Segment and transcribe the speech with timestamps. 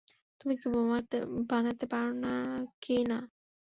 [0.41, 0.97] তুমি কি বোমা
[1.49, 3.17] বানাতে পারো নাকি না?